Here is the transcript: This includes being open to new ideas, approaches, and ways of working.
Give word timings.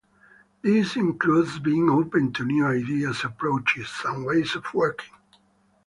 This 0.63 0.95
includes 0.95 1.59
being 1.59 1.87
open 1.87 2.33
to 2.33 2.43
new 2.43 2.65
ideas, 2.65 3.23
approaches, 3.23 3.87
and 4.03 4.25
ways 4.25 4.55
of 4.55 4.65
working. 4.73 5.13